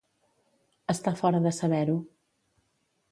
[0.93, 1.99] Estar fora de saber-ho.